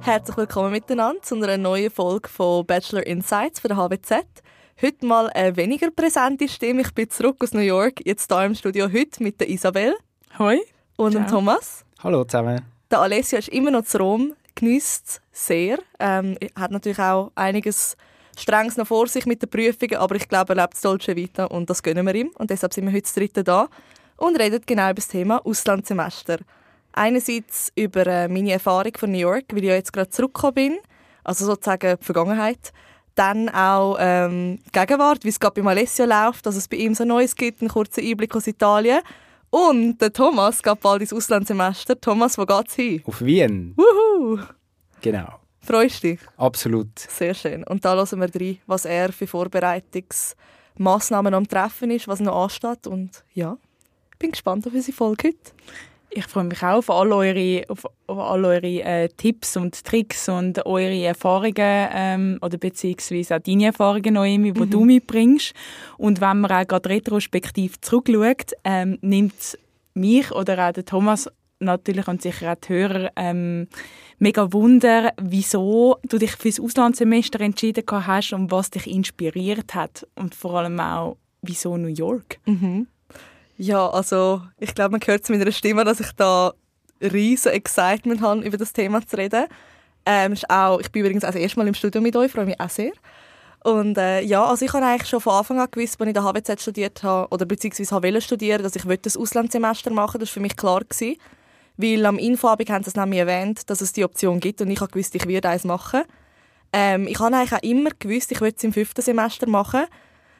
[0.00, 4.24] Herzlich willkommen miteinander zu einer neuen Folge von Bachelor Insights für der HWZ.
[4.80, 6.80] Heute mal eine weniger präsente Stimme.
[6.80, 9.94] Ich bin zurück aus New York, jetzt hier im Studio heute mit der Isabel.
[10.38, 10.58] Hoi.
[10.96, 11.84] Und dem Thomas.
[12.02, 12.64] Hallo zusammen.
[12.90, 15.78] Der Alessio ist immer noch zu Rom, genießt es sehr.
[15.98, 17.98] Ähm, hat natürlich auch einiges
[18.36, 21.68] Strenges noch vor sich mit den Prüfungen, aber ich glaube, er lebt Dolce Vita und
[21.68, 22.30] das gönnen wir ihm.
[22.38, 23.68] Und deshalb sind wir heute das dritte da
[24.16, 26.38] und reden genau über das Thema Auslandssemester.
[26.92, 30.78] Einerseits über äh, meine Erfahrung von New York, weil ich ja jetzt gerade zurückgekommen bin,
[31.24, 32.72] also sozusagen die Vergangenheit.
[33.14, 36.94] Dann auch ähm, die Gegenwart, wie es gerade bei Alessio läuft, dass es bei ihm
[36.94, 39.00] so Neues gibt, einen kurzen Einblick aus Italien.
[39.50, 42.00] Und der Thomas geht bald ins Auslandssemester.
[42.00, 43.02] Thomas, wo geht's hin?
[43.04, 43.74] Auf Wien.
[43.76, 44.38] Wuhu!
[45.02, 45.41] Genau.
[45.62, 46.18] Freust du dich?
[46.36, 46.98] Absolut.
[46.98, 47.62] Sehr schön.
[47.64, 52.88] Und da hören wir rein, was er für Vorbereitungsmaßnahmen am Treffen ist, was noch ansteht.
[52.88, 53.56] Und ja,
[54.12, 55.52] ich bin gespannt auf unsere Folge heute.
[56.14, 60.28] Ich freue mich auch auf all eure, auf, auf all eure äh, Tipps und Tricks
[60.28, 64.70] und eure Erfahrungen ähm, oder beziehungsweise auch deine Erfahrungen, Noemi, die mhm.
[64.70, 65.54] du mitbringst.
[65.96, 69.56] Und wenn man auch gerade retrospektiv zurückschaut, ähm, nimmt
[69.94, 71.30] mich oder auch der Thomas
[71.64, 73.68] natürlich und sicher auch die Hörer ähm,
[74.18, 80.06] mega Wunder, wieso du dich für das Auslandssemester entschieden hast und was dich inspiriert hat
[80.14, 82.38] und vor allem auch, wieso New York?
[82.46, 82.86] Mhm.
[83.56, 86.52] Ja, also ich glaube, man hört es mit meiner Stimme, dass ich da
[87.00, 89.46] riesen Excitement habe, über das Thema zu reden.
[90.04, 92.46] Ähm, ist auch, ich bin übrigens auch das erste Mal im Studio mit euch, freue
[92.46, 92.92] mich auch sehr.
[93.64, 96.24] Und äh, ja, also ich habe eigentlich schon von Anfang an gewusst, als ich der
[96.24, 100.40] HWZ studiert habe, oder beziehungsweise habe studieren, dass ich das Auslandssemester machen Das war für
[100.40, 100.80] mich klar.
[100.80, 101.16] Gewesen,
[101.76, 104.80] weil am Infoabend haben sie es nämlich erwähnt, dass es die Option gibt und ich
[104.80, 106.02] habe gewusst, ich werde eins machen.
[106.72, 109.84] Ähm, ich habe eigentlich auch immer gewusst, ich würde es im fünften Semester machen.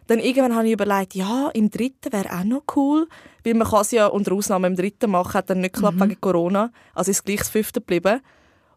[0.07, 3.09] Dann irgendwann habe ich überlegt, ja, im dritten wäre auch noch cool,
[3.45, 6.11] weil man kann es ja unter Ausnahme im dritten machen, hat dann nicht geklappt mhm.
[6.11, 6.73] wegen Corona.
[6.95, 8.21] Also ist es gleich das fünfte geblieben.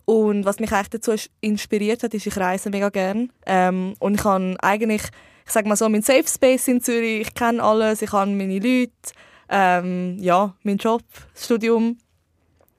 [0.06, 3.32] Und was mich eigentlich dazu inspiriert hat, ist, ich reise mega gern.
[3.45, 5.02] Ähm, und ich habe eigentlich,
[5.45, 8.60] ich sage mal so, mein Safe Space in Zürich, ich kenne alles, ich habe meine
[8.60, 8.92] Leute,
[9.49, 11.02] ähm, ja, meinen Job,
[11.33, 11.98] das Studium.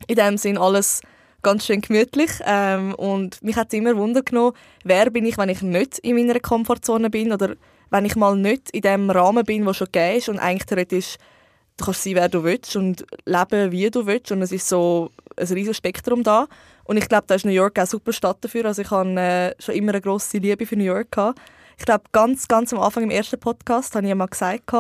[0.07, 1.01] In dem Sinn alles
[1.43, 2.31] ganz schön gemütlich.
[2.45, 6.41] Ähm, und mich hat immer Wunder genommen, wer bin ich, wenn ich nicht in meiner
[6.41, 7.55] Komfortzone bin oder
[7.91, 11.17] wenn ich mal nicht in dem Rahmen bin, der schon gegeben ist und eigentlich theoretisch
[11.77, 15.11] du kannst sein, wer du willst und leben, wie du willst und es ist so
[15.37, 16.47] ein riesiges Spektrum da
[16.85, 19.11] und ich glaube, da ist New York auch eine super Stadt dafür, also ich habe
[19.21, 21.39] äh, schon immer eine grosse Liebe für New York gehabt.
[21.79, 24.73] Ich glaube, ganz, ganz am Anfang im ersten Podcast habe ich mal gesagt,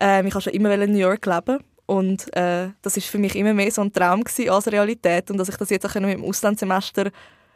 [0.00, 3.36] äh, ich habe schon immer in New York leben und äh, das ist für mich
[3.36, 6.24] immer mehr so ein Traum als Realität und dass ich das jetzt auch mit dem
[6.24, 7.10] Auslandssemester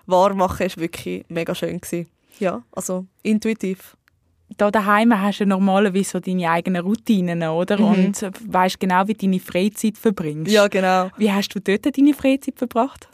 [0.06, 2.08] wahr mache, ist wirklich mega schön gewesen.
[2.38, 3.96] Ja, also intuitiv
[4.56, 7.78] da daheim hast du normalerweise so deine eigenen Routinen, oder?
[7.78, 7.84] Mhm.
[7.84, 10.52] Und weißt genau, wie du deine Freizeit verbringst.
[10.52, 11.10] Ja, genau.
[11.16, 13.08] Wie hast du dort deine Freizeit verbracht?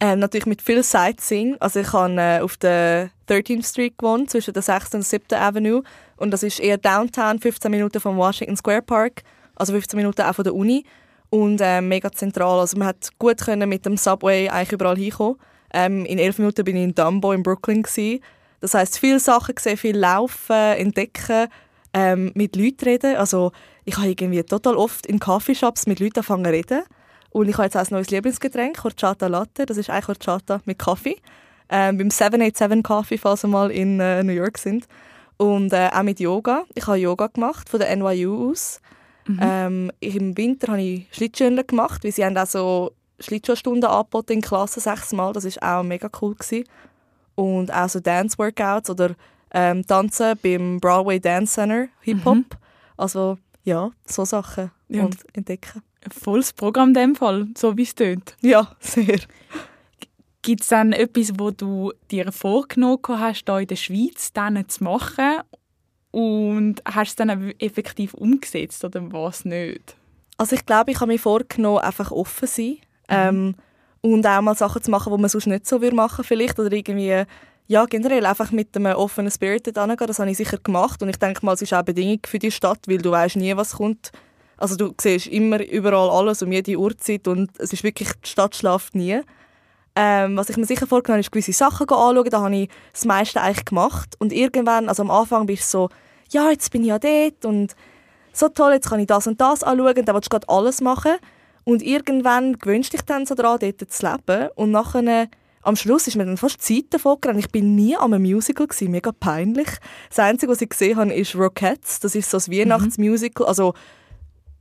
[0.00, 1.56] Ähm, natürlich mit viel Sightseeing.
[1.58, 4.94] Also ich habe äh, auf der 13th Street gewohnt, zwischen der 6.
[4.94, 5.38] und 7.
[5.38, 5.82] Avenue.
[6.16, 9.22] Und das ist eher Downtown, 15 Minuten vom Washington Square Park.
[9.58, 10.84] Also 15 Minuten auch von der Uni.
[11.30, 12.60] Und äh, mega zentral.
[12.60, 15.36] Also man hat gut können mit dem Subway eigentlich überall hinkommen.
[15.72, 17.82] Ähm, in 11 Minuten bin ich in Dumbo in Brooklyn.
[17.82, 18.20] Gewesen.
[18.60, 21.48] Das heißt viele Sachen gesehen, viel laufen, entdecken,
[21.92, 23.16] ähm, mit Leuten reden.
[23.16, 23.52] Also
[23.84, 26.82] ich habe irgendwie total oft in Coffeeshops mit Leuten angefangen zu reden.
[27.30, 29.66] Und ich habe jetzt auch ein neues Lieblingsgetränk, Horchata Latte.
[29.66, 31.16] Das ist eigentlich Horchata mit Kaffee.
[31.68, 34.86] Ähm, beim 787 Coffee, falls wir mal in äh, New York sind.
[35.36, 36.64] Und äh, auch mit Yoga.
[36.74, 38.80] Ich habe Yoga gemacht, von der NYU aus.
[39.28, 39.38] Mhm.
[39.40, 44.40] Ähm, Im Winter habe ich Schlittschuhe gemacht, weil sie haben auch so Schlittschuhstunden angeboten in
[44.40, 45.32] Klasse sechsmal.
[45.32, 46.34] Das war auch mega cool.
[46.34, 46.64] Gewesen
[47.38, 49.14] und auch so Dance-Workouts oder
[49.52, 52.36] ähm, Tanzen beim Broadway Dance Center, Hip-Hop.
[52.36, 52.46] Mhm.
[52.96, 55.04] Also ja, so Sachen ja.
[55.04, 55.82] und entdecken.
[56.04, 58.36] Ein volles Programm in dem Fall, so wie es tönt.
[58.40, 59.20] Ja, sehr.
[60.42, 64.82] Gibt es dann etwas, wo du dir vorgenommen hast, hier in der Schweiz dann zu
[64.82, 65.42] machen
[66.10, 69.96] und hast es dann effektiv umgesetzt oder was nicht?
[70.36, 72.76] Also ich glaube, ich habe mir vorgenommen, einfach offen zu sein.
[73.08, 73.54] Ähm,
[74.00, 76.72] und auch mal Sachen zu machen, die man sonst nicht so machen würde vielleicht oder
[76.72, 77.24] irgendwie
[77.68, 81.18] ja, generell einfach mit einem offenen Spirit angehen, das habe ich sicher gemacht und ich
[81.18, 83.74] denke mal, es ist auch eine Bedingung für die Stadt, weil du weißt nie, was
[83.74, 84.10] kommt.
[84.56, 88.56] Also du siehst immer überall alles um jede Uhrzeit und es ist wirklich, die Stadt
[88.56, 89.20] schlaft nie.
[90.00, 93.04] Ähm, was ich mir sicher vorgenommen habe, ist gewisse Sachen anschauen, da habe ich das
[93.04, 95.88] meiste eigentlich gemacht und irgendwann, also am Anfang bist du so,
[96.30, 97.74] ja, jetzt bin ich ja dort und
[98.32, 101.16] so toll, jetzt kann ich das und das anschauen, dann willst du gerade alles machen
[101.64, 104.48] und irgendwann gewöhnst du dich dann so daran, dort zu leben.
[104.54, 105.26] Und nachher,
[105.62, 107.40] am Schluss ist mir dann fast Zeit davon gerannt.
[107.40, 109.68] Ich bin nie am Musical gewesen, mega peinlich.
[110.08, 112.00] Das Einzige, was ich gesehen habe, ist Rockettes.
[112.00, 113.46] Das ist so ein Weihnachtsmusical.
[113.46, 113.74] Also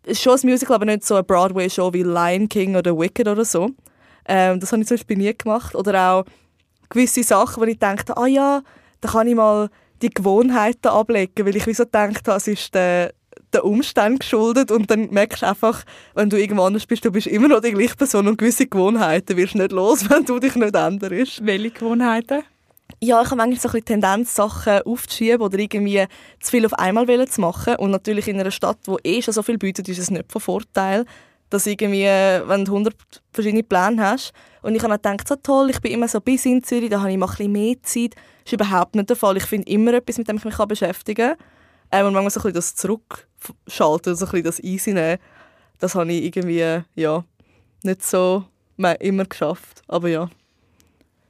[0.03, 3.45] ist schon ein Musical, aber nicht so eine Broadway-Show wie Lion King oder Wicked oder
[3.45, 3.69] so.
[4.27, 5.75] Ähm, das habe ich zum Beispiel nie gemacht.
[5.75, 6.25] Oder auch
[6.89, 8.61] gewisse Sachen, wo ich dachte, ah ja,
[9.01, 9.69] da kann ich mal
[10.01, 13.13] die Gewohnheiten ablegen, weil ich wie so gedacht habe, es ist der,
[13.53, 15.83] der Umstand geschuldet und dann merkst du einfach,
[16.13, 19.35] wenn du irgendwo anders bist, du bist immer noch die gleiche Person und gewisse Gewohnheiten
[19.37, 21.45] wirst du nicht los, wenn du dich nicht änderst.
[21.45, 22.43] Welche Gewohnheiten?
[22.99, 26.05] Ja, ich habe manchmal so ein bisschen Tendenz, Sachen aufzuschieben oder irgendwie
[26.39, 27.75] zu viel auf einmal zu machen.
[27.75, 30.41] Und natürlich in einer Stadt, wo eh schon so viel bietet, ist es nicht von
[30.41, 31.05] Vorteil,
[31.49, 32.95] dass irgendwie, wenn du 100
[33.31, 34.33] verschiedene Pläne hast.
[34.61, 36.99] Und ich habe dann gedacht, so toll, ich bin immer so bis in Zürich, da
[36.99, 38.15] habe ich mal ein bisschen mehr Zeit.
[38.15, 39.37] Das ist überhaupt nicht der Fall.
[39.37, 41.37] Ich finde immer etwas, mit dem ich mich beschäftigen kann.
[41.91, 45.19] Ähm, und manchmal so ein bisschen das Zurückschalten, so ein bisschen das Easy nehmen,
[45.79, 47.23] das habe ich irgendwie, ja,
[47.83, 48.45] nicht so
[48.77, 49.81] immer geschafft.
[49.87, 50.29] Aber ja.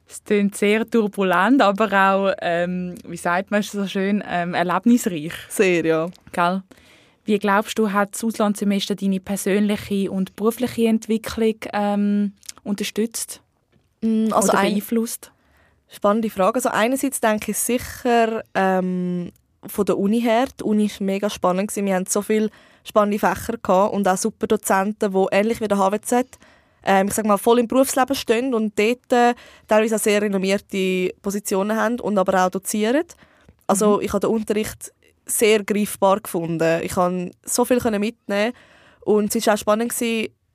[0.08, 5.32] Es klingt sehr turbulent, aber auch, ähm, wie sagt man so schön, ähm, erlebnisreich.
[5.48, 6.08] Sehr, ja.
[6.32, 6.62] Gell?
[7.28, 12.32] Wie glaubst du, hat das Auslandssemester deine persönliche und berufliche Entwicklung ähm,
[12.64, 13.42] unterstützt
[14.00, 15.30] mm, also oder beeinflusst?
[15.88, 16.54] Spannende Frage.
[16.54, 19.30] Also einerseits denke ich sicher ähm,
[19.66, 20.46] von der Uni her.
[20.58, 21.76] Die Uni war mega spannend.
[21.76, 22.48] Wir hatten so viele
[22.82, 26.24] spannende Fächer gehabt und auch super Dozenten, die ähnlich wie der HWZ
[26.82, 29.34] ähm, ich sag mal, voll im Berufsleben stehen und dort äh,
[29.66, 33.04] teilweise auch sehr renommierte Positionen haben und aber auch dozieren.
[33.66, 34.02] Also mhm.
[34.02, 34.94] ich habe den Unterricht
[35.30, 36.80] sehr greifbar gefunden.
[36.82, 38.52] Ich konnte so viel mitnehmen
[39.00, 39.92] und es war auch spannend,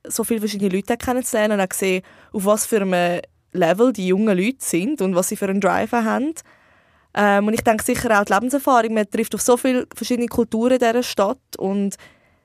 [0.06, 3.20] so viele verschiedene Leute kennenzulernen und auch gesehen, auf was für einem
[3.52, 6.34] Level die jungen Leute sind und was sie für einen Drive haben.
[7.14, 10.78] Ähm, und ich denke sicher auch die Lebenserfahrung, man trifft auf so viele verschiedene Kulturen
[10.78, 11.94] dieser Stadt und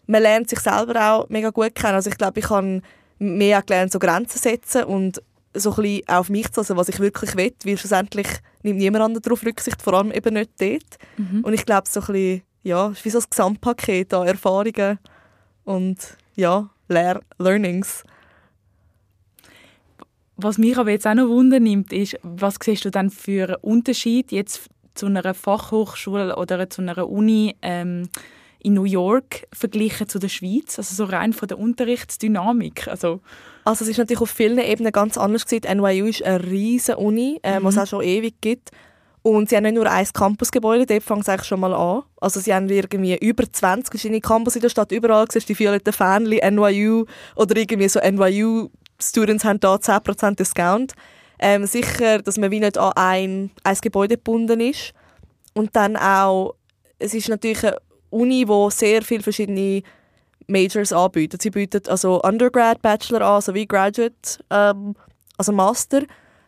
[0.05, 1.95] man lernt sich selber auch mega gut kennen.
[1.95, 2.81] Also ich glaube, ich habe
[3.17, 5.21] mehr gelernt, so Grenzen setzen und
[5.53, 8.27] so ein bisschen auf mich zu lassen, was ich wirklich will, weil schlussendlich
[8.63, 10.97] nimmt niemand darauf Rücksicht, vor allem eben nicht dort.
[11.17, 11.43] Mhm.
[11.43, 14.99] Und ich glaube, so ein bisschen, ja, ist wie so ein Gesamtpaket an Erfahrungen
[15.63, 15.97] und
[16.35, 18.03] ja, Lehr Learnings.
[20.35, 23.55] Was mich aber jetzt auch noch Wunder nimmt, ist, was siehst du dann für einen
[23.61, 28.09] Unterschied jetzt zu einer Fachhochschule oder zu einer Uni ähm,
[28.61, 30.77] in New York verglichen zu der Schweiz?
[30.77, 32.87] Also so rein von der Unterrichtsdynamik.
[32.87, 33.21] Also,
[33.63, 35.77] also es ist natürlich auf vielen Ebenen ganz anders gewesen.
[35.77, 37.63] NYU ist eine riesige Uni, äh, mhm.
[37.63, 38.71] was es auch schon ewig gibt.
[39.21, 42.03] Und sie haben nicht nur ein Campusgebäude, dort fängt es eigentlich schon mal an.
[42.21, 44.91] Also sie haben irgendwie über 20 verschiedene Campus in der Stadt.
[44.91, 47.05] Überall siehst du die violetten Fähnchen, NYU
[47.35, 50.93] oder irgendwie so NYU-Students haben da 10% Discount.
[51.37, 54.93] Ähm, sicher, dass man wie nicht an ein, ein Gebäude gebunden ist.
[55.53, 56.55] Und dann auch,
[56.97, 57.77] es ist natürlich eine
[58.09, 59.83] Uni, die sehr viele verschiedene
[60.47, 61.41] Majors anbietet.
[61.41, 64.95] Sie bietet also Undergrad, Bachelor an, sowie Graduate, ähm,
[65.37, 66.01] also Master.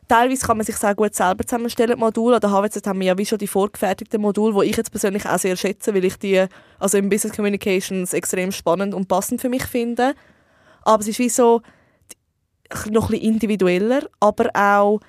[0.07, 2.35] Teilweise kann man sich sehr gut selber zusammenstellen, Module.
[2.35, 5.25] An der HWZ haben wir ja wie schon die vorgefertigten Module, die ich jetzt persönlich
[5.25, 6.45] auch sehr schätze, weil ich die
[6.79, 10.13] also im Business Communications extrem spannend und passend für mich finde.
[10.81, 11.61] Aber es ist wie so
[12.89, 14.99] noch ein bisschen individueller, aber auch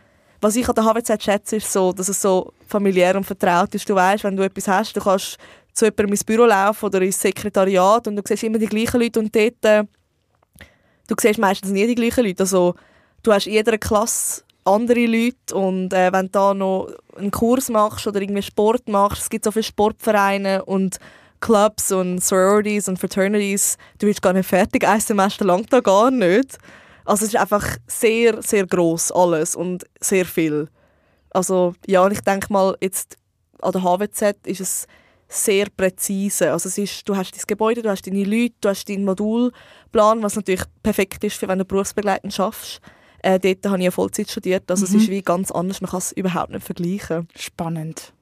[0.40, 3.88] was ich an der HWZ schätze, ist so, dass es so familiär und vertraut ist.
[3.88, 5.38] Du weißt, wenn du etwas hast, du kannst
[5.72, 9.20] zu jemandem ins Büro laufen oder ins Sekretariat und du siehst immer die gleichen Leute
[9.20, 9.84] und dort, äh,
[11.08, 12.42] du siehst meistens nie die gleichen Leute.
[12.42, 12.74] Also
[13.22, 17.68] du hast in jeder Klasse andere Leute und äh, wenn du da noch einen Kurs
[17.68, 20.98] machst oder irgendwie Sport machst, es gibt so viele Sportvereine und
[21.40, 26.10] Clubs und Sororities und Fraternities, du bist gar nicht fertig, ein Semester lang da gar
[26.10, 26.58] nicht.
[27.04, 30.68] Also es ist einfach sehr, sehr groß alles und sehr viel.
[31.30, 33.16] Also ja, ich denke mal, jetzt
[33.60, 34.86] an der HWZ ist es
[35.32, 36.52] sehr präzise.
[36.52, 40.22] Also es ist, du hast dein Gebäude, du hast deine Leute, du hast deinen Modulplan,
[40.22, 42.80] was natürlich perfekt ist, für wenn du berufsbegleitend schaffst.
[43.22, 44.96] Äh, dort habe ich ja Vollzeit studiert, also mhm.
[44.96, 47.28] es ist wie ganz anders, man kann es überhaupt nicht vergleichen.
[47.36, 48.12] Spannend.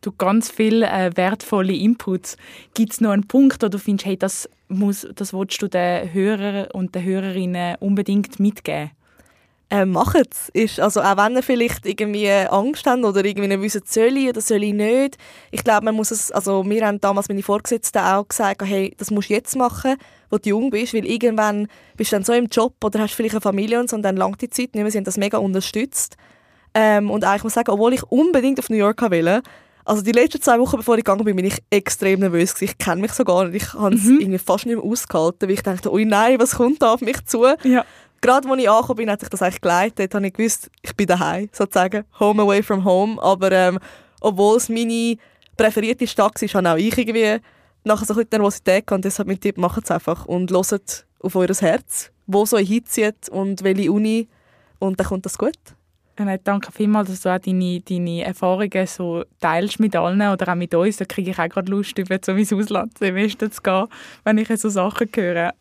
[0.00, 2.36] Du ganz viele äh, wertvolle Inputs.
[2.74, 6.12] Gibt es noch einen Punkt, wo du findest, hey, das, muss, das willst du den
[6.12, 8.90] Hörern und den Hörerinnen unbedingt mitgeben?
[9.70, 10.78] Äh, macht es.
[10.78, 14.40] also auch wenn ihr vielleicht irgendwie Angst habt oder irgendwie nicht wissen, soll ich oder
[14.40, 15.16] soll ich nicht.
[15.50, 19.10] Ich glaube, man muss es, also wir haben damals meine Vorgesetzten auch gesagt, hey, das
[19.10, 19.96] musst du jetzt machen,
[20.30, 23.34] wo du jung bist, weil irgendwann bist du dann so im Job oder hast vielleicht
[23.34, 24.90] eine Familie und so und dann langt die Zeit nicht mehr.
[24.90, 26.16] Sie haben das mega unterstützt.
[26.72, 29.40] Ähm, und ich muss sagen, obwohl ich unbedingt auf New York will,
[29.84, 32.72] also die letzten zwei Wochen, bevor ich gegangen bin, bin ich extrem nervös gewesen.
[32.72, 33.62] Ich kenne mich so gar nicht.
[33.62, 34.20] Ich habe es mhm.
[34.20, 37.24] irgendwie fast nicht mehr ausgehalten, weil ich dachte, oh nein, was kommt da auf mich
[37.24, 37.46] zu?
[37.62, 37.84] Ja
[38.20, 39.98] gerade als ich angekommen bin, hat sich das eigentlich geleitet.
[39.98, 42.04] Dort habe ich gewusst, ich bin daheim, sozusagen.
[42.18, 43.20] Home away from home.
[43.22, 43.78] Aber ähm,
[44.20, 45.16] obwohl es meine
[45.56, 47.40] präferierte Stadt ist, habe auch ich irgendwie
[47.84, 49.04] nachher so ein bisschen Nervosität gehabt.
[49.04, 53.62] Deshalb mein Tipp, macht es einfach und hört auf euer Herz, wo so hinzieht und
[53.62, 54.28] welche Uni.
[54.78, 55.56] Und dann kommt das gut.
[56.18, 60.54] Nein, danke vielmals, dass du auch deine, deine Erfahrungen so teilst mit allen oder auch
[60.54, 60.96] mit uns.
[60.96, 63.86] Da kriege ich auch gerade Lust, über so ins Auslandssemester zu gehen,
[64.24, 65.52] wenn ich so Sachen höre.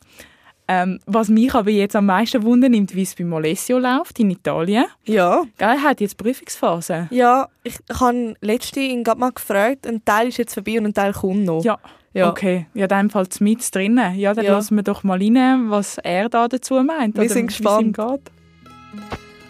[0.67, 4.85] Ähm, was mich aber jetzt am meisten wundernimmt, wie es bei Molesio läuft in Italien.
[5.05, 5.43] Ja.
[5.57, 7.07] Er hat jetzt Prüfungsphase.
[7.11, 10.85] Ja, ich, ich habe letzte ihn gerade mal gefragt, ein Teil ist jetzt vorbei und
[10.85, 11.63] ein Teil kommt noch.
[11.63, 11.77] Ja.
[12.13, 12.29] ja.
[12.31, 14.15] Okay, ja, dann fällt mit drinnen.
[14.15, 14.53] Ja, dann ja.
[14.53, 17.15] lassen wir doch mal rein, was er da dazu meint.
[17.15, 17.97] Wir sind gespannt.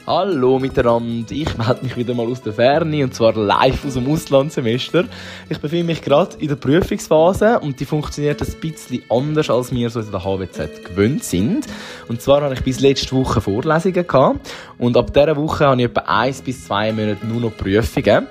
[0.08, 4.08] Hallo miteinander, ich melde mich wieder mal aus der Ferne und zwar live aus dem
[4.08, 5.06] Auslandssemester.
[5.50, 9.90] Ich befinde mich gerade in der Prüfungsphase und die funktioniert ein bisschen anders, als wir
[9.90, 11.66] so in der HWZ gewöhnt sind.
[12.08, 14.48] Und zwar habe ich bis letzte Woche Vorlesungen gehabt
[14.78, 18.28] und ab dieser Woche habe ich etwa eins bis zwei Monate nur noch Prüfungen.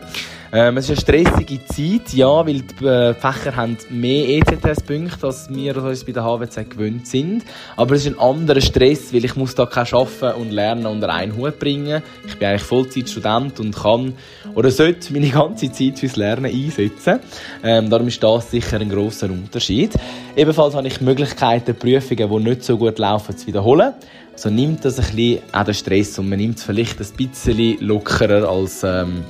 [0.57, 5.53] Ähm, es ist eine stressige Zeit, ja, weil die äh, Fächer haben mehr ECTS-Punkte, als
[5.53, 7.43] wir uns bei der HWZ gewöhnt sind.
[7.77, 11.13] Aber es ist ein anderer Stress, weil ich muss da kein Arbeiten und Lernen unter
[11.13, 12.05] einen Hut bringen.
[12.25, 14.15] Ich bin eigentlich Vollzeitstudent und kann
[14.55, 17.19] oder sollte meine ganze Zeit fürs Lernen einsetzen.
[17.65, 19.91] Ähm, darum ist das sicher ein grosser Unterschied.
[20.37, 23.95] Ebenfalls habe ich Möglichkeiten, Prüfungen, die nicht so gut laufen, zu wiederholen.
[24.33, 27.81] Also nimmt das ein bisschen auch den Stress und man nimmt es vielleicht ein bisschen
[27.81, 29.25] lockerer als ähm,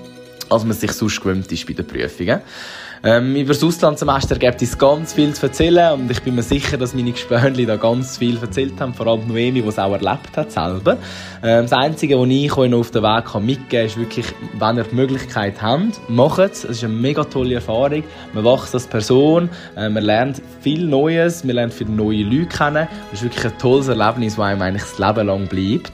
[0.50, 2.40] als man sich sonst gewöhnt ist bei den Prüfungen.
[3.06, 6.78] Ähm, über das Auslandssemester gibt es ganz viel zu erzählen und ich bin mir sicher,
[6.78, 10.34] dass meine Gespönli da ganz viel erzählt haben, vor allem Noemi, die es auch erlebt
[10.34, 10.96] hat selber.
[11.42, 14.26] Ähm, das Einzige, was ich euch noch auf den Weg mitgeben kann, ist wirklich,
[14.58, 16.64] wenn ihr die Möglichkeit habt, macht es.
[16.64, 18.04] Es ist eine mega tolle Erfahrung.
[18.32, 22.88] Man wächst als Person, äh, man lernt viel Neues, man lernt viele neue Leute kennen.
[23.12, 25.92] Es ist wirklich ein tolles Erlebnis, das einem eigentlich das Leben lang bleibt.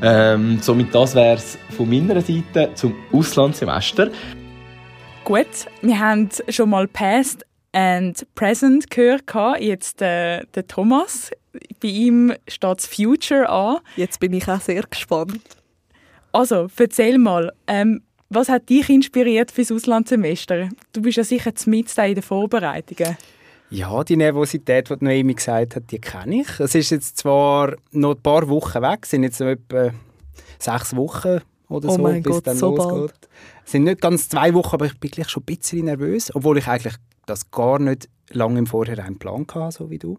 [0.00, 4.08] Ähm, somit das wäre es von meiner Seite zum Auslandssemester.
[5.26, 9.24] Gut, wir haben schon mal Past and Present gehört.
[9.58, 11.32] Jetzt äh, der Thomas.
[11.82, 13.78] Bei ihm steht das Future an.
[13.96, 15.40] Jetzt bin ich auch sehr gespannt.
[16.30, 20.68] Also, erzähl mal, ähm, was hat dich inspiriert fürs Auslandssemester?
[20.92, 23.16] Du bist ja sicher mit in den Vorbereitungen.
[23.70, 26.60] Ja, die Nervosität, die Noemi gesagt hat, die kenne ich.
[26.60, 29.90] Es ist jetzt zwar noch ein paar Wochen weg, es sind jetzt noch etwa
[30.60, 32.96] sechs Wochen oder oh so, bis Gott, dann so losgeht.
[32.96, 33.28] Bald.
[33.64, 36.58] Es sind nicht ganz zwei Wochen, aber ich bin gleich schon ein bisschen nervös, obwohl
[36.58, 36.94] ich eigentlich
[37.26, 40.18] das gar nicht lange im Vorhinein Plan hatte, so wie du.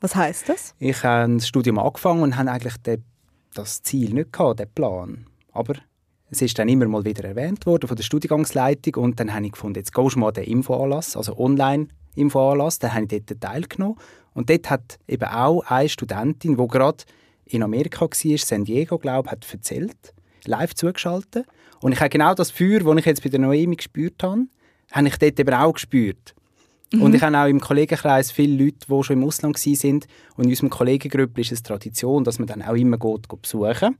[0.00, 0.74] Was heißt das?
[0.78, 3.04] Ich habe das Studium angefangen und habe eigentlich den,
[3.54, 5.26] das Ziel nicht gehabt, den Plan.
[5.52, 5.74] Aber
[6.30, 9.52] es ist dann immer mal wieder erwähnt worden von der Studiengangsleitung und dann habe ich
[9.52, 13.40] gefunden, jetzt gehst du mal an den Infoanlass, also online Infoanlass, dann habe ich dort
[13.40, 13.96] teilgenommen
[14.32, 17.04] und dort hat eben auch eine Studentin, die gerade
[17.46, 20.14] in Amerika war, San Diego, glaube ich, hat erzählt,
[20.46, 21.46] live zugeschaltet.
[21.80, 24.46] Und ich habe genau das Feuer, das ich jetzt bei der Noemi gespürt habe,
[24.92, 26.34] habe ich dort eben auch gespürt.
[26.92, 27.02] Mhm.
[27.02, 30.00] Und ich habe auch im Kollegenkreis viele Leute, die schon im Ausland waren.
[30.36, 33.96] Und in unserem Kollegengruppe ist es Tradition, dass man dann auch immer geht, geht besuchen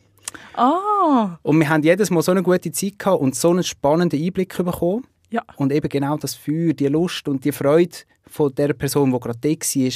[0.54, 1.38] Ah.
[1.42, 4.56] Und wir haben jedes Mal so eine gute Zeit gehabt und so einen spannenden Einblick
[4.56, 5.06] bekommen.
[5.30, 5.42] Ja.
[5.56, 9.38] Und eben genau das Feuer, die Lust und die Freude von der Person, die gerade
[9.40, 9.90] da war,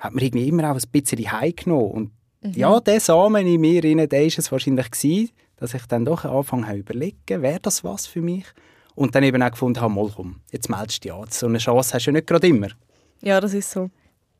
[0.00, 1.90] hat mir irgendwie immer auch ein bisschen heimgenommen.
[1.90, 2.10] Und
[2.42, 2.52] mhm.
[2.52, 5.30] ja, der Samen in mir, der war es wahrscheinlich, gewesen,
[5.60, 8.46] dass ich dann doch angefangen habe überlegen, wäre das was für mich?
[8.94, 11.26] Und dann eben auch gefunden habe, mal komm, jetzt meldest du dich an.
[11.30, 12.68] So eine Chance hast du ja nicht gerade immer.
[13.20, 13.90] Ja, das ist so.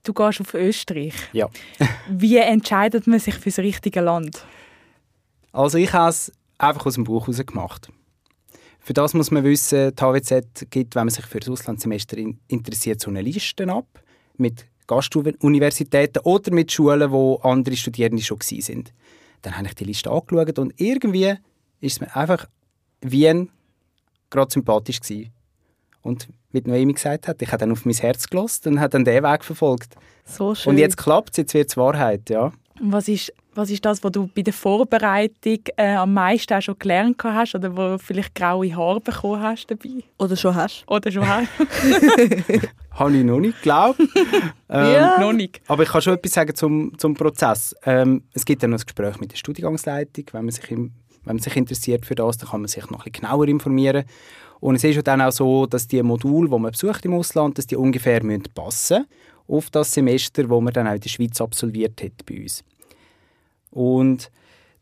[0.02, 1.14] Du gehst auf Österreich.
[1.32, 1.48] Ja.
[2.08, 4.44] Wie entscheidet man sich für das richtige Land?
[5.52, 7.90] Also ich habe es einfach aus dem Buch heraus gemacht.
[8.80, 12.16] Für das muss man wissen, die HWZ gibt, wenn man sich für das Auslandssemester
[12.48, 13.86] interessiert, so eine Liste ab
[14.38, 18.92] mit Gastuniversitäten oder mit Schulen, wo andere Studierende schon sind.
[19.42, 21.34] Dann habe ich die Liste angeschaut und irgendwie
[21.80, 22.46] ist es mir einfach
[23.00, 23.50] Wien
[24.28, 25.32] gerade sympathisch gewesen.
[26.02, 29.04] Und wie Noemi gesagt hat, ich habe dann auf mein Herz gelost und habe dann
[29.04, 29.96] den Weg verfolgt.
[30.24, 30.72] So schön.
[30.72, 32.52] Und jetzt klappt es, jetzt wird es Wahrheit, ja.
[32.80, 36.78] Was ist, was ist das, was du bei der Vorbereitung äh, am meisten auch schon
[36.78, 40.04] gelernt hast oder wo vielleicht graue Haare bekommen hast dabei?
[40.18, 40.84] Oder schon hast?
[40.86, 41.48] Oder schon hast?
[42.92, 44.00] Habe ich noch nicht geglaubt.
[44.68, 45.18] ähm, ja.
[45.18, 45.60] Noch nicht.
[45.66, 47.74] Aber ich kann schon etwas sagen zum, zum Prozess.
[47.84, 50.26] Ähm, es gibt dann noch ein Gespräch mit der Studiengangsleitung.
[50.32, 50.92] Wenn man, sich im,
[51.24, 54.04] wenn man sich interessiert für das, dann kann man sich noch ein bisschen genauer informieren.
[54.60, 57.56] Und es ist ja dann auch so, dass die Module, die man besucht im Ausland,
[57.56, 58.20] dass die ungefähr
[58.54, 59.06] passen müssen
[59.48, 62.62] auf das Semester, wo man dann auch in der Schweiz absolviert hat bei uns.
[63.70, 64.30] Und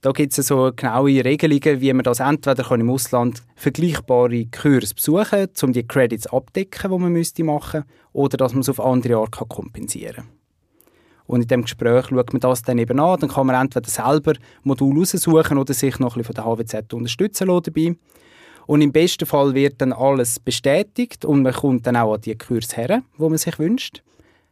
[0.00, 4.94] da gibt es so genaue Regelungen, wie man das entweder kann im Ausland vergleichbare Kurse
[4.94, 8.80] besuchen kann, um die Credits abdecken, die man müsste machen oder dass man es auf
[8.80, 10.28] andere Art kann kompensieren kann.
[11.26, 13.20] Und in dem Gespräch schaut man das dann eben an.
[13.20, 16.92] Dann kann man entweder selber Modul raussuchen oder sich noch ein bisschen von der HWZ
[16.94, 17.96] unterstützen lassen dabei.
[18.66, 22.36] Und im besten Fall wird dann alles bestätigt und man kommt dann auch an die
[22.36, 24.02] Kurs her, wo man sich wünscht.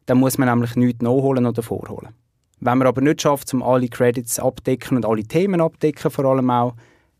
[0.07, 2.15] Dann muss man nämlich nichts nachholen oder vorholen.
[2.59, 6.51] Wenn man aber nicht schafft, um alle Credits abdecken und alle Themen abdecken, vor allem
[6.51, 6.75] auch,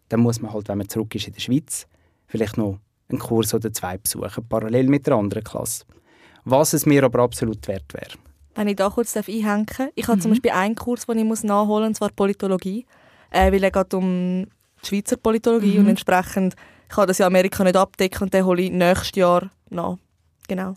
[0.09, 1.87] dann muss man halt, wenn man zurück ist in der Schweiz,
[2.27, 2.79] vielleicht noch
[3.09, 5.85] einen Kurs oder zwei besuchen, parallel mit der anderen Klasse.
[6.45, 8.19] Was es mir aber absolut wert wäre.
[8.55, 9.91] Wenn ich da kurz einhängen darf.
[9.95, 12.87] Ich habe zum Beispiel einen Kurs, den ich muss nachholen muss, und zwar Politologie.
[13.31, 14.47] Äh, weil er geht um
[14.83, 16.55] die Schweizer Politologie und entsprechend
[16.89, 19.99] kann das ja Amerika nicht abdecken und den hole ich nächstes Jahr nach.
[20.49, 20.75] Genau.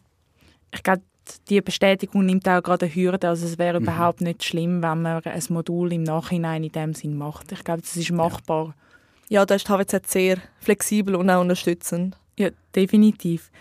[0.74, 1.04] Ich glaube,
[1.50, 3.30] die Bestätigung nimmt auch gerade eine Hürde.
[3.30, 7.18] Also es wäre überhaupt nicht schlimm, wenn man ein Modul im Nachhinein in dem Sinn
[7.18, 7.52] macht.
[7.52, 8.76] Ich glaube, das ist machbar.
[9.30, 12.18] Ja, da ist die HWZ sehr flexibel und auch unterstützend.
[12.38, 13.52] Ja, definitiv.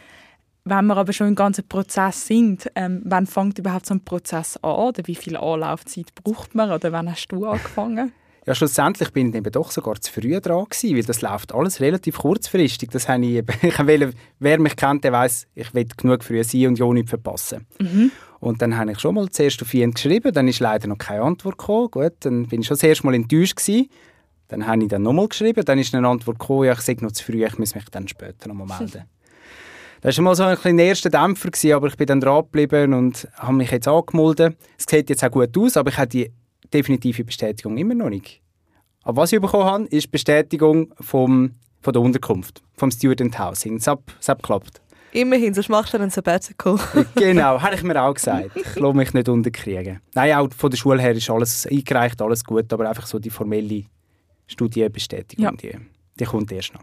[0.64, 4.56] Wenn wir aber schon im ganzen Prozess sind, ähm, wann fängt überhaupt so ein Prozess
[4.58, 4.70] an?
[4.70, 6.70] Oder wie viel Anlaufzeit braucht man?
[6.70, 8.12] Oder wann hast du angefangen?
[8.48, 11.82] Ja, schlussendlich bin ich eben doch sogar zu früh dran gewesen, weil das läuft alles
[11.82, 12.88] relativ kurzfristig.
[12.88, 16.42] Das habe ich, eben, ich will, wer mich kennt, der weiß, ich will genug früh
[16.42, 17.66] sein und ja nicht verpassen.
[17.78, 18.10] Mhm.
[18.40, 21.24] Und dann habe ich schon mal zuerst auf ihn geschrieben, dann ist leider noch keine
[21.24, 21.90] Antwort gekommen.
[21.90, 23.90] Gut, dann bin ich schon das erste Mal enttäuscht gewesen.
[24.48, 27.12] Dann habe ich dann nochmal geschrieben, dann ist eine Antwort gekommen, ja, ich sage noch
[27.12, 29.04] zu früh, ich muss mich dann später nochmal melden.
[30.00, 32.44] Das war mal so ein bisschen der erste Dämpfer, gewesen, aber ich bin dann dran
[32.44, 34.56] geblieben und habe mich jetzt angemeldet.
[34.78, 36.32] Es sieht jetzt auch gut aus, aber ich habe die
[36.72, 38.40] definitive Bestätigung immer noch nicht.
[39.02, 43.76] Aber was ich bekommen habe, ist die Bestätigung vom, von der Unterkunft, vom Student Housing.
[43.76, 44.80] Es hat, es hat geklappt.
[45.12, 46.78] Immerhin, sonst machst du dann ein Sabbatical.
[47.14, 48.50] genau, habe ich mir auch gesagt.
[48.56, 50.00] Ich lasse mich nicht unterkriegen.
[50.14, 53.30] Nein, auch von der Schule her ist alles eingereicht, alles gut, aber einfach so die
[53.30, 53.84] formelle
[54.46, 55.52] Studienbestätigung, Ja.
[55.52, 55.78] die,
[56.18, 56.82] die kommt erst noch.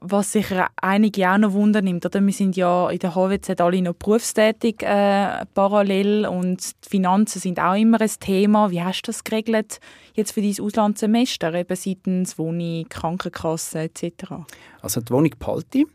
[0.00, 2.24] Was sicher einige auch noch Wunder nimmt, oder?
[2.24, 7.58] Wir sind ja in der HWZ alle noch berufstätig äh, parallel und die Finanzen sind
[7.58, 8.70] auch immer ein Thema.
[8.70, 9.80] Wie hast du das geregelt
[10.14, 14.32] jetzt für dein Auslandssemester, eben seitens Wohnung, Krankenkasse etc.?
[14.80, 15.86] Also die Wohnung behalte ich.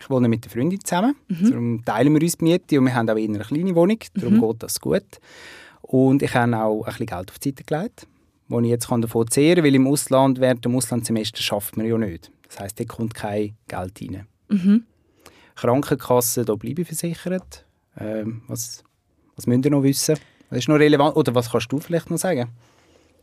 [0.00, 1.14] Ich wohne mit der Freundin zusammen.
[1.28, 3.98] Darum teilen wir uns die Miete und wir haben auch eher eine kleine Wohnung.
[4.14, 5.20] Darum geht das gut.
[5.82, 8.06] Und ich habe auch ein bisschen Geld auf die Seite gelegt,
[8.48, 11.98] das ich jetzt davon zehren kann, weil im Ausland, während dem Auslandssemester schafft man ja
[11.98, 12.30] nicht.
[12.48, 14.26] Das heisst, da kommt kein Geld rein.
[14.48, 14.84] Mhm.
[15.56, 17.64] Krankenkasse, da bleibe ich versichert.
[17.98, 18.84] Ähm, was,
[19.36, 20.16] was müsst ihr noch wissen?
[20.50, 21.16] Was ist noch relevant?
[21.16, 22.48] Oder was kannst du vielleicht noch sagen?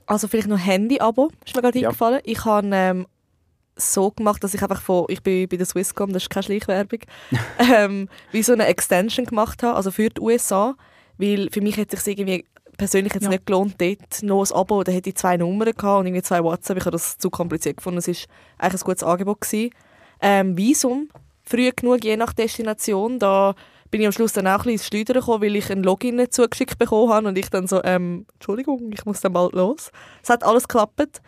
[0.05, 1.89] Also vielleicht noch Handy-Abo, ist mir gerade Ja.
[1.89, 2.21] eingefallen.
[2.25, 3.07] Ich habe ähm,
[3.75, 6.99] so gemacht, dass ich einfach von, ich bin bei der Swisscom, das ist keine Schleichwerbung,
[7.59, 10.75] ähm, wie so eine Extension gemacht habe, also für die USA,
[11.17, 12.45] weil für mich es sich irgendwie
[12.77, 13.29] persönlich jetzt Ja.
[13.29, 16.43] nicht gelohnt, dort noch ein Abo, da hätte ich zwei Nummern gehabt und irgendwie zwei
[16.43, 18.15] WhatsApp, ich habe das zu kompliziert gefunden, es war
[18.57, 19.41] eigentlich ein gutes Angebot.
[19.41, 19.69] Gewesen.
[20.21, 21.09] Ähm, Visum,
[21.43, 23.53] früh genug, je nach Destination, da
[23.91, 26.15] bin ich am Schluss dann auch ein bisschen ins Schleudern gekommen, weil ich ein Login
[26.17, 29.91] nicht zugeschickt bekommen habe und ich dann so, ähm, Entschuldigung, ich muss dann bald los.
[30.23, 31.21] Es hat alles geklappt.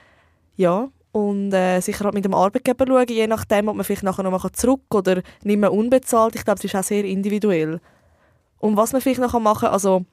[0.55, 4.23] Ja, und äh, sicher halt mit dem Arbeitgeber schauen, je nachdem, ob man vielleicht nachher
[4.23, 6.35] noch mal zurück oder nicht mehr unbezahlt.
[6.35, 7.79] Ich glaube, es ist auch sehr individuell.
[8.59, 10.05] Und was man vielleicht noch machen kann, also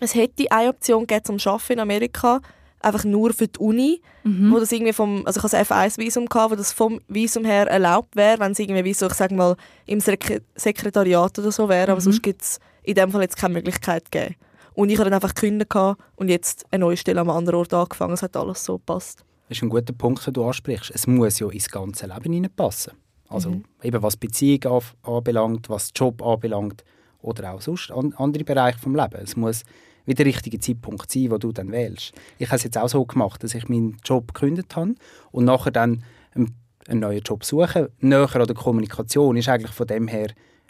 [0.00, 2.40] es hätte eine Option gegeben zum Arbeiten in Amerika,
[2.80, 6.52] einfach nur für die Uni, wo das irgendwie vom, also ich hatte ein F1-Visum, gehabt,
[6.52, 9.56] wo das vom Visum her erlaubt wäre, wenn es irgendwie wie so, ich sag mal,
[9.86, 13.54] im Sek Sekretariat oder so wäre, aber sonst gibt es in dem Fall jetzt keine
[13.54, 14.36] Möglichkeit gegeben.
[14.74, 15.74] Und ich habe dann einfach gekündigt
[16.16, 19.24] und jetzt eine neue Stelle am anderen Ort angefangen, es hat alles so gepasst.
[19.48, 20.92] Das ist ein guter Punkt, den du ansprichst.
[20.94, 22.92] Es muss ja ins ganze Leben hineinpassen.
[23.28, 26.84] Also eben was Beziehung anbelangt, was Job anbelangt
[27.22, 29.18] oder auch sonst an, andere Bereiche vom Leben.
[29.22, 29.64] Es muss
[30.06, 32.12] wie der richtige Zeitpunkt sein, wo du dann wählst.
[32.38, 34.94] Ich habe es jetzt auch so gemacht, dass ich meinen Job gekündigt habe
[35.30, 36.02] und nachher dann
[36.34, 36.54] einen,
[36.88, 37.90] einen neuen Job suche.
[38.00, 40.28] Näher an der Kommunikation ist eigentlich von dem her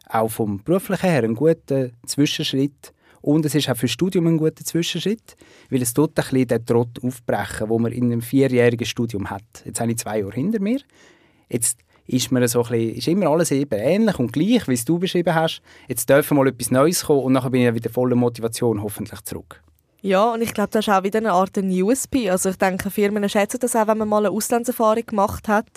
[0.08, 2.92] auch vom beruflichen her ein guter Zwischenschritt.
[3.22, 5.36] Und es ist auch für das Studium ein guter Zwischenschritt,
[5.68, 9.44] weil es tut ein bisschen den Trott aufbrechen, wo man in einem vierjährigen Studium hat.
[9.64, 10.80] Jetzt habe ich zwei Jahre hinter mir.
[11.48, 11.78] Jetzt
[12.12, 14.98] ist, mir so ein bisschen, ist immer alles eben ähnlich und gleich, wie es du
[14.98, 15.62] beschrieben hast.
[15.88, 19.62] Jetzt dürfen mal etwas Neues kommen und nachher bin ich wieder voller Motivation hoffentlich zurück.
[20.02, 22.30] Ja, und ich glaube, das ist auch wieder eine Art ein USP.
[22.30, 25.68] Also ich denke, Firmen schätzen das auch, wenn man mal eine Auslandserfahrung gemacht hat.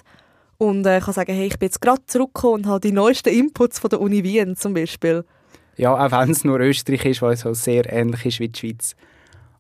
[0.58, 3.80] Und äh, kann sagen, hey, ich bin jetzt gerade zurückgekommen und habe die neuesten Inputs
[3.80, 5.26] von der Uni Wien zum Beispiel.
[5.76, 8.60] Ja, auch wenn es nur Österreich ist, weil es so sehr ähnlich ist wie die
[8.60, 8.96] Schweiz.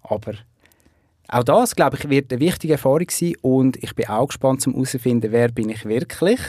[0.02, 0.34] Aber
[1.28, 4.74] auch das, glaube ich, wird eine wichtige Erfahrung sein und ich bin auch gespannt zum
[4.74, 6.40] herausfinden, wer bin ich wirklich.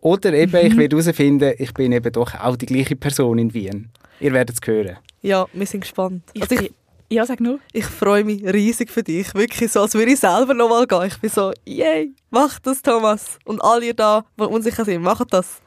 [0.00, 3.90] Oder eben, ich werde herausfinden, ich bin eben doch auch die gleiche Person in Wien.
[4.20, 4.96] Ihr werdet es hören.
[5.22, 6.22] Ja, wir sind gespannt.
[6.32, 6.74] Ich, Also ich, bin-
[7.10, 7.58] ja, sag nur.
[7.72, 9.34] ich freue mich riesig für dich.
[9.34, 11.04] Wirklich so, als würde ich selber noch mal gehen.
[11.06, 13.38] Ich bin so, yay, mach das, Thomas.
[13.44, 15.60] Und alle ihr da, die unsicher sind, macht das.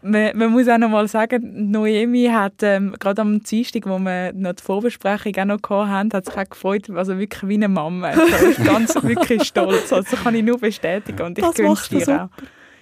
[0.00, 4.32] Man, man muss auch noch mal sagen, Noemi hat ähm, gerade am Dienstag, wo wir
[4.32, 8.08] noch die Vorbesprechung auch noch hatten, hat sich auch gefreut, also wirklich wie eine Mama.
[8.10, 9.92] Also ist ganz wirklich stolz.
[9.92, 12.28] Also das kann ich nur bestätigen und ich du dir auch.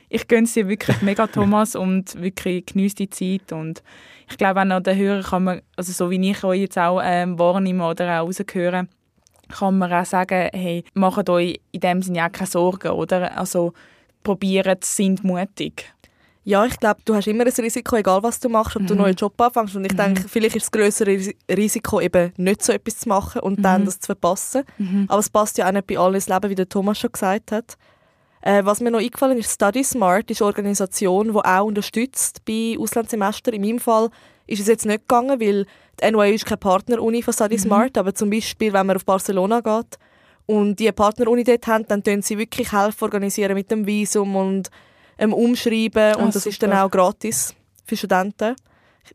[0.08, 3.82] Ich gönne es dir wirklich mega, Thomas, und wirklich genieße die Zeit und
[4.30, 7.00] ich glaube auch an den Hörern kann man, also so wie ich euch jetzt auch
[7.02, 8.86] ähm, wahrnehme oder auch rausgehöre,
[9.56, 13.36] kann man auch sagen, hey, macht euch in dem Sinne auch keine Sorgen, oder?
[13.38, 13.72] Also
[14.24, 15.92] probieren, sind mutig.
[16.42, 19.02] Ja, ich glaube, du hast immer ein Risiko, egal was du machst, ob du einen
[19.02, 19.74] neuen Job anfängst.
[19.74, 23.40] Und ich denke, vielleicht ist das größere Ris- Risiko, eben nicht so etwas zu machen
[23.42, 24.62] und dann das zu verpassen.
[25.08, 27.50] Aber es passt ja auch nicht bei allen ins Leben, wie der Thomas schon gesagt
[27.50, 27.76] hat.
[28.46, 32.76] Äh, was mir noch eingefallen ist, Study Smart ist eine Organisation, die auch unterstützt bei
[32.78, 33.52] Auslandssemester.
[33.52, 34.08] In meinem Fall
[34.46, 35.66] ist es jetzt nicht gegangen, weil
[36.00, 39.62] die NYU ist keine Partneruni von Study Smart, aber zum Beispiel, wenn man auf Barcelona
[39.62, 39.98] geht
[40.46, 44.70] und die Partneruni dort haben, dann tun sie wirklich helfen organisieren mit dem Visum und
[45.18, 46.84] ähm, Umschreiben und Ah, das ist dann super.
[46.84, 47.52] auch gratis
[47.84, 48.54] für Studenten.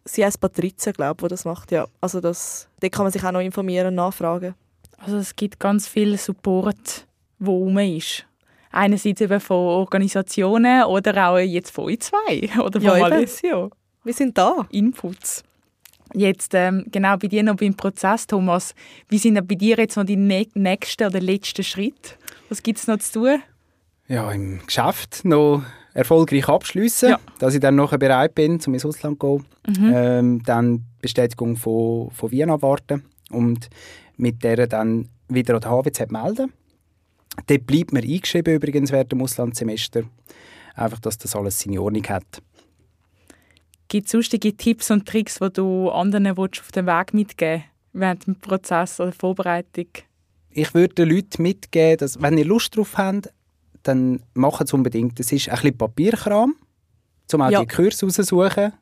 [0.03, 1.87] Sie heißt Patrizia, glaube ich, die das macht, ja.
[2.01, 4.55] Also das, dort kann man sich auch noch informieren und nachfragen.
[4.97, 7.07] Also es gibt ganz viel Support,
[7.39, 8.25] wo rum ist.
[8.71, 13.09] Einerseits eben von Organisationen oder auch jetzt von euch zwei oder von Ja.
[13.09, 13.69] Malesio.
[14.03, 14.65] Wir sind da.
[14.71, 15.43] Inputs.
[16.13, 18.73] Jetzt ähm, genau bei dir noch beim Prozess, Thomas.
[19.07, 22.15] Wie sind bei dir jetzt noch die nä- nächsten oder letzten Schritte?
[22.49, 23.41] Was gibt es noch zu tun?
[24.07, 27.19] ja, im Geschäft noch erfolgreich abschließen, Ja.
[27.39, 29.93] dass ich dann nachher bereit bin, zum ins Ausland zu gehen.
[29.93, 33.69] Ähm, dann Bestätigung von, von Wien warten und
[34.17, 36.51] mit der dann wieder an der HWZ melden.
[37.47, 40.03] Dort bleibt mir eingeschrieben übrigens während dem Auslandssemester.
[40.75, 42.41] Einfach, dass das alles seine Ordnung hat.
[43.87, 47.63] Gibt es sonstige Tipps und Tricks, die du anderen willst, auf den Weg mitgeben
[47.93, 49.87] während dem Prozess oder Vorbereitung?
[50.49, 53.29] Ich würde den Leuten mitgeben, dass, wenn ihr Lust drauf habt,
[53.83, 55.19] dann macht es unbedingt.
[55.19, 56.55] Es ist ein bisschen Papierkram,
[57.33, 57.61] um auch Ja.
[57.61, 58.73] die Kurse rauszusuchen.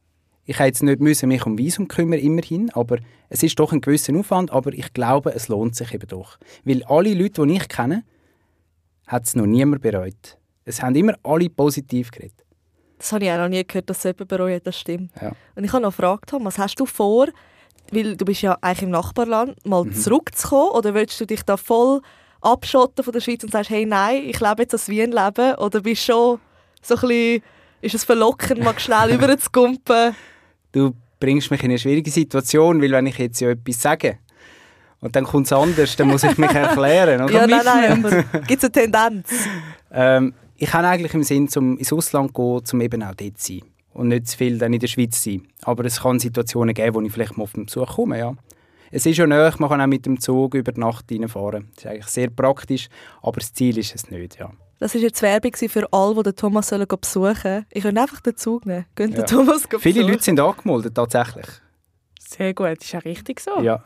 [0.45, 2.97] Ich hätte jetzt nicht müssen mich um Visum kümmern, immerhin, aber
[3.29, 6.37] es ist doch ein gewisser Aufwand, aber ich glaube, es lohnt sich eben doch.
[6.65, 8.03] Weil alle Leute, die ich kenne,
[9.09, 10.37] hat es noch niemand bereut.
[10.65, 12.45] Es haben immer alle positiv geredet.
[12.99, 15.11] Das habe ich auch noch nie gehört, dass jemand bereut, das stimmt.
[15.19, 15.31] Ja.
[15.55, 17.27] Und ich habe noch gefragt, Thomas, hast du vor,
[17.91, 22.01] weil du bist ja eigentlich im Nachbarland, mal zurückzukommen oder willst du dich da voll
[22.41, 26.03] abschotten von der Schweiz und sagst, hey, nein, ich lebe jetzt das Wien-Leben oder bist
[26.03, 26.39] schon
[26.81, 27.43] so ein bisschen,
[27.81, 30.15] ist es verlockend, mal schnell rüber zu kumpen?
[30.71, 34.19] Du bringst mich in eine schwierige Situation, weil wenn ich jetzt ja etwas sage
[35.01, 37.21] und dann kommt es anders, dann muss ich mich erklären.
[37.21, 37.33] Oder?
[37.33, 39.29] Ja, nein, nein, gibt es eine Tendenz?
[39.91, 43.37] Ähm, ich habe eigentlich im Sinn, zum ins Ausland zu gehen, um eben auch dort
[43.37, 43.61] zu sein.
[43.93, 45.47] Und nicht zu viel dann in der Schweiz zu sein.
[45.63, 48.33] Aber es kann Situationen geben, wo ich vielleicht mal auf den Besuch komme, ja.
[48.91, 51.69] Es ist ja nahe, man kann auch mit dem Zug über die Nacht reinfahren.
[51.75, 52.89] Das ist eigentlich sehr praktisch,
[53.21, 54.51] aber das Ziel ist es nicht, ja.
[54.79, 57.65] Das war jetzt Werbung für alle, die den Thomas sollen besuchen sollen.
[57.71, 58.85] Ich könnte einfach den Zug nehmen.
[58.97, 59.07] Ja.
[59.07, 60.11] den Thomas gehen Viele besuchen.
[60.11, 61.47] Leute sind angemeldet, tatsächlich.
[62.19, 63.61] Sehr gut, ist ja richtig so.
[63.61, 63.83] Ja.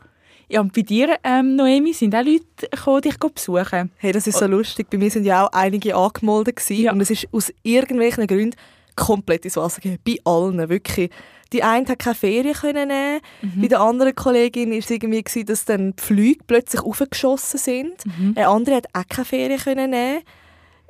[0.49, 3.91] Ja, und bei dir, ähm, Noemi, sind auch Leute gekommen, dich besuchen.
[3.97, 4.87] Hey, das ist so lustig.
[4.89, 6.91] Bei mir sind ja auch einige angemeldet gewesen Ja.
[6.91, 8.55] und es ist aus irgendwelchen Gründen
[8.95, 9.99] komplett ins Wasser gegangen.
[10.05, 11.09] Bei allen, wirklich.
[11.51, 13.21] Die eine hat keine Ferien können nehmen.
[13.61, 18.03] Bei der anderen Kollegin war es irgendwie, gewesen, dass dann die Flüge plötzlich aufgeschossen sind.
[18.35, 20.21] Eine andere hat auch keine Ferien können nehmen.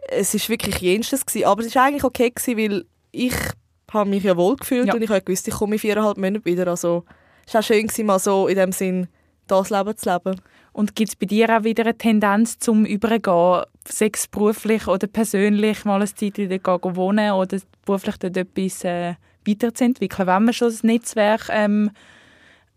[0.10, 1.26] Es war wirklich jenstes.
[1.26, 1.46] Gewesen.
[1.46, 3.34] Aber es war eigentlich okay, gewesen, weil ich
[3.92, 4.94] habe mich ja wohl gefühlt Ja.
[4.96, 6.68] und ich habe gewusst, ich komme in viereinhalb Monaten wieder.
[6.68, 7.04] Also,
[7.46, 9.08] es war auch schön, gewesen, mal so in dem Sinn
[9.60, 10.42] das Leben zu leben.
[10.72, 15.08] Und gibt es bei dir auch wieder eine Tendenz zum Übergehen, sei es beruflich oder
[15.08, 20.70] persönlich, mal eine Zeit wieder wohnen oder beruflich dort etwas äh, weiterzuentwickeln, wenn man schon
[20.70, 21.92] das Netzwerk ähm,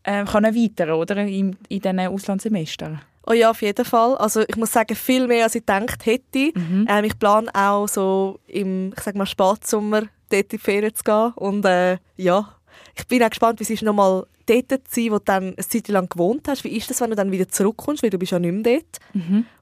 [0.02, 3.00] äh, kann erweitern oder in, in diesen Auslandssemestern?
[3.26, 4.16] Oh ja, auf jeden Fall.
[4.18, 6.52] Also ich muss sagen, viel mehr als ich gedacht hätte.
[6.88, 11.02] Ähm, ich plane auch so im, ich sag mal, Spatsommer dort in die Ferien zu
[11.02, 11.32] gehen.
[11.34, 12.55] Und äh, ja,
[12.96, 15.56] ich bin auch gespannt, wie es ist, nochmal dort zu sein, wo du dann eine
[15.56, 16.64] Zeit lang gewohnt hast.
[16.64, 18.98] Wie ist das, wenn du dann wieder zurückkommst, weil du bist ja nicht mehr dort.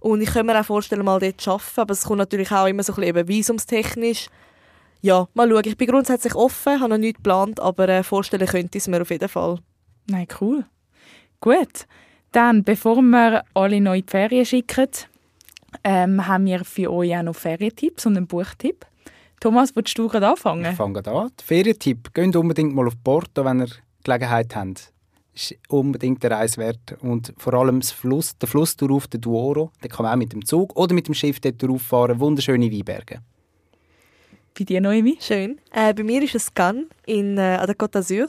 [0.00, 2.66] Und ich kann mir auch vorstellen, mal dort zu arbeiten, aber es kommt natürlich auch
[2.66, 4.28] immer so ein bisschen eben visumstechnisch.
[5.00, 5.62] Ja, mal schauen.
[5.66, 9.02] Ich bin grundsätzlich offen, habe noch nichts geplant, aber äh, vorstellen könnte ich es mir
[9.02, 9.58] auf jeden Fall.
[10.06, 10.64] Nein, cool.
[11.40, 11.86] Gut.
[12.32, 14.88] Dann, bevor wir alle neu in die Ferien schicken,
[15.82, 18.86] ähm, haben wir für euch auch noch Ferientipps und einen Buchtipp.
[19.40, 20.74] Thomas, willst du gerade Ich anfangen?
[20.74, 21.30] fange gerade an.
[21.44, 22.12] Ferientipp.
[22.14, 23.68] Geht unbedingt mal auf Porto, wenn ihr
[24.02, 24.92] Gelegenheit habt.
[25.34, 26.96] Ist unbedingt der Reise wert.
[27.00, 29.70] Und vor allem das Fluss, der Fluss auf den Douro.
[29.82, 32.20] Den kann man auch mit dem Zug oder mit dem Schiff dort rauffahren.
[32.20, 33.18] Wunderschöne Weinberge.
[34.56, 35.18] Bei dir, Noemi?
[35.20, 35.58] Schön.
[35.72, 38.28] Äh, bei mir ist es Cannes in, äh, an der Côte d'Azur.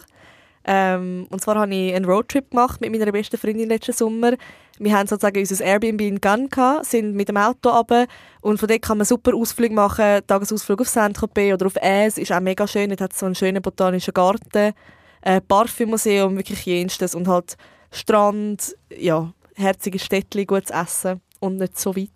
[0.67, 4.33] Ähm, und zwar habe ich einen Roadtrip gemacht mit meiner besten Freundin letzten Sommer.
[4.79, 8.07] Wir haben sozusagen unser Airbnb in Cannes gehabt, sind mit dem Auto runter
[8.41, 12.31] und von dort kann man super Ausflüge machen, Tagesausflug auf Saint-Tropez oder auf Aes, ist
[12.31, 14.73] auch mega schön, dort hat es so einen schönen botanischen Garten,
[15.21, 17.55] äh, Parfümmuseum, wirklich jenstes und halt
[17.91, 22.09] Strand, ja, herzige Städtchen, gutes Essen und nicht so weit.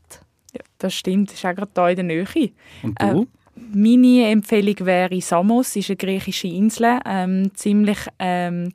[0.54, 2.52] Ja, das stimmt, das ist auch gerade hier in der Nähe.
[2.82, 3.28] Und du?
[3.74, 7.00] Meine Empfehlung wäre Samos, ist eine griechische Insel.
[7.06, 8.74] Ähm, ziemlich, ähm,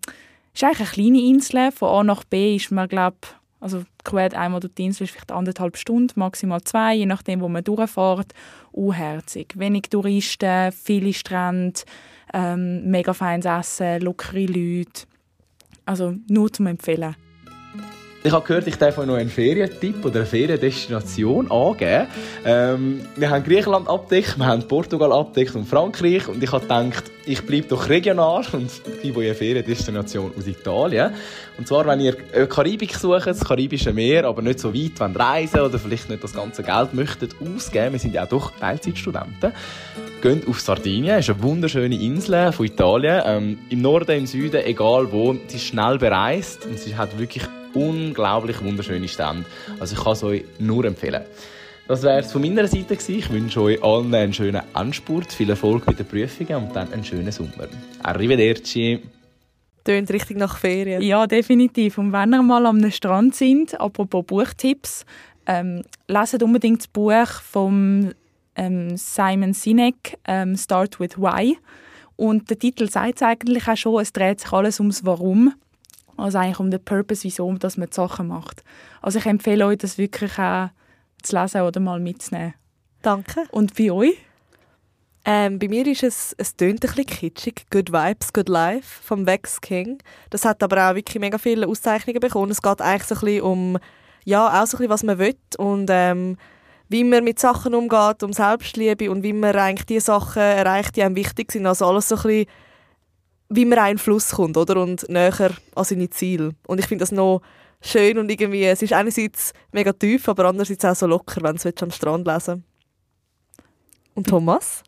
[0.54, 1.72] ist eigentlich eine kleine Insel.
[1.72, 3.16] Von A nach B ist man, glaube
[3.60, 7.48] Also Kuwait einmal durch die Insel ist vielleicht anderthalb Stunden, maximal zwei, je nachdem, wo
[7.48, 8.32] man durchfährt.
[8.72, 9.54] Unherzig.
[9.56, 11.80] Wenig Touristen, viele Strände,
[12.32, 15.06] ähm, mega feines Essen, lockere Leute.
[15.86, 17.16] Also nur zum Empfehlen.
[18.26, 22.06] Ich habe gehört, ich darf euch noch einen Ferientipp oder eine Feriendestination angeben.
[22.46, 26.26] Ähm, wir haben Griechenland abdeckt, wir haben Portugal abdeckt und Frankreich.
[26.26, 28.70] Und ich habe gedacht, ich bleibe doch regional und
[29.02, 31.12] gebe euch eine Feriendestination aus Italien.
[31.58, 32.14] Und zwar, wenn ihr
[32.46, 36.32] Karibik sucht, das Karibische Meer, aber nicht so weit wollt reisen oder vielleicht nicht das
[36.32, 39.52] ganze Geld möchtet ausgeben, wir sind ja auch doch Teilzeitstudenten,
[40.22, 43.22] geht auf Sardinien, ist eine wunderschöne Insel von Italien.
[43.26, 47.44] Ähm, Im Norden, im Süden, egal wo, sie ist schnell bereist und sie hat wirklich
[47.74, 49.44] unglaublich wunderschöne Stände.
[49.80, 51.22] Also ich kann es euch nur empfehlen.
[51.86, 53.18] Das wäre es von meiner Seite gewesen.
[53.18, 57.04] Ich wünsche euch allen einen schönen Anspurt, viel Erfolg bei den Prüfungen und dann einen
[57.04, 57.68] schönen Sommer.
[58.02, 59.00] Arrivederci!
[59.84, 61.02] Tönt richtig nach Ferien.
[61.02, 61.98] Ja, definitiv.
[61.98, 65.04] Und wenn ihr mal am Strand sind, apropos Buchtipps,
[65.46, 68.14] ähm, leset unbedingt das Buch von
[68.56, 71.58] ähm, Simon Sinek, ähm, «Start with Why».
[72.16, 75.52] Und der Titel sagt es eigentlich auch schon, es dreht sich alles ums Warum.
[76.16, 78.62] Also eigentlich um den Purpose, wieso dass man die Sachen macht.
[79.02, 80.68] Also ich empfehle euch, das wirklich auch
[81.22, 82.54] zu lesen oder mal mitzunehmen.
[83.02, 83.44] Danke.
[83.50, 84.16] Und bei euch?
[85.26, 89.26] Ähm, bei mir ist es, es tönt ein bisschen kitschig, «Good Vibes, Good Life» vom
[89.26, 89.98] Vex King.
[90.28, 92.50] Das hat aber auch wirklich mega viele Auszeichnungen bekommen.
[92.50, 93.78] Es geht eigentlich so ein bisschen um,
[94.24, 96.36] ja, auch so ein bisschen, was man will und ähm,
[96.90, 101.02] wie man mit Sachen umgeht, um Selbstliebe und wie man eigentlich die Sachen erreicht, die
[101.02, 101.66] einem wichtig sind.
[101.66, 102.46] Also alles so ein bisschen
[103.54, 104.80] wie man einen Fluss kommt oder?
[104.80, 106.54] und näher an seine Ziele.
[106.66, 107.40] Und ich finde das noch
[107.80, 111.68] schön und irgendwie, es ist einerseits mega tief, aber andererseits auch so locker, wenn du
[111.68, 112.64] es am Strand lesen
[114.14, 114.82] Und Thomas?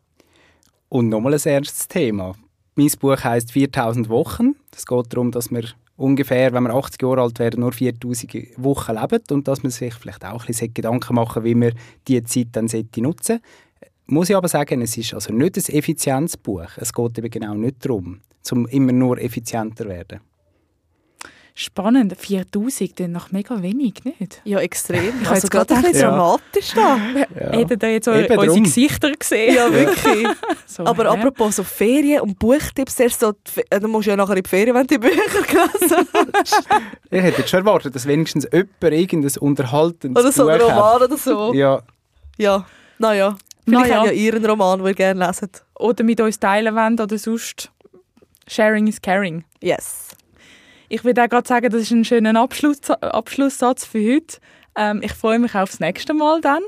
[0.89, 2.35] Und nochmal ein ernstes Thema.
[2.75, 4.55] Mein Buch heißt 4000 Wochen.
[4.75, 5.63] Es geht darum, dass wir
[5.95, 9.93] ungefähr, wenn wir 80 Jahre alt werden, nur 4000 Wochen leben und dass man sich
[9.93, 11.73] vielleicht auch ein bisschen Gedanken machen wie man
[12.07, 13.41] diese Zeit dann nutzen sollte.
[14.07, 16.77] Muss ich aber sagen, es ist also nicht ein Effizienzbuch.
[16.77, 18.21] Es geht eben genau nicht darum,
[18.51, 20.21] um immer nur effizienter zu werden.
[21.59, 24.41] Spannend, 4000, dann noch mega wenig, nicht?
[24.43, 25.11] Ja, extrem.
[25.23, 26.99] Ich also gerade ein bisschen dramatisch da.
[27.17, 27.51] Ja.
[27.51, 28.63] Hättet ihr jetzt Eben unsere drum.
[28.63, 29.55] Gesichter gesehen?
[29.55, 30.27] Ja, wirklich.
[30.67, 31.13] so, Aber ja.
[31.13, 33.33] apropos so Ferien und Buchtipps, erst so,
[33.71, 36.63] äh, du musst ja nachher in die Ferien, wenn du die Bücher gelesen hast.
[37.09, 41.17] ich hätte jetzt schon erwartet, dass wenigstens jemand irgendein unterhaltendes Oder so ein Roman oder
[41.17, 41.55] so.
[41.55, 41.81] Ja.
[42.37, 42.67] Ja,
[42.99, 43.35] naja.
[43.65, 44.01] Vielleicht naja.
[44.01, 45.65] habt ja Ihren Roman, den ihr gerne leset.
[45.79, 47.71] Oder mit uns teilen wollt oder sonst
[48.47, 49.43] Sharing is caring.
[49.61, 50.09] Yes.
[50.89, 54.37] Ich würde auch gerade sagen, das ist ein schöner Abschluss, Abschlusssatz für heute.
[54.75, 56.61] Ähm, ich freue mich aufs nächste Mal dann.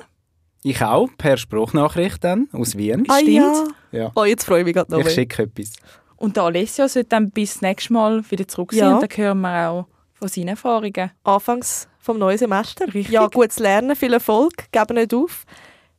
[0.62, 3.06] Ich auch, per Spruchnachricht dann, aus Wien.
[3.08, 3.74] Ah, Stimmt.
[3.92, 4.00] Ja.
[4.00, 4.12] ja.
[4.16, 5.74] Oh, jetzt freue ich mich gerade noch Ich schicke etwas.
[6.18, 8.98] Und der Alessio sollte dann bis das nächste Mal wieder zurück sein ja.
[8.98, 11.12] und dann hören wir auch von seinen Erfahrungen.
[11.24, 12.86] Anfangs vom neuen Semester.
[12.88, 13.10] Richtig.
[13.10, 15.46] Ja, gutes Lernen, viel Erfolg, geben nicht auf.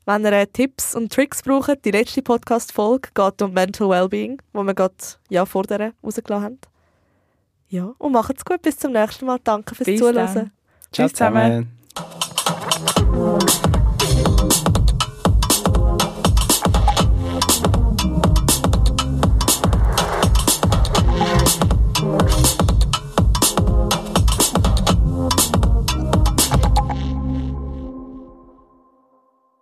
[0.07, 4.63] Wenn ihr äh, Tipps und Tricks braucht, die letzte Podcast-Folge geht um Mental Wellbeing, wo
[4.63, 4.95] wir gerade
[5.29, 6.59] ja, vor der rausgelassen haben.
[7.69, 9.39] Ja, und macht's gut, bis zum nächsten Mal.
[9.45, 10.51] Danke fürs bis Zuhören.
[10.93, 11.71] Tschüss zusammen.